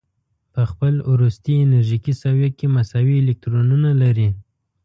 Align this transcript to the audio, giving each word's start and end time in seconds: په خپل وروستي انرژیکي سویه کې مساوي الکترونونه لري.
په 0.53 0.61
خپل 0.71 0.93
وروستي 1.11 1.53
انرژیکي 1.65 2.13
سویه 2.21 2.49
کې 2.57 2.67
مساوي 2.75 3.15
الکترونونه 3.19 3.89
لري. 4.01 4.29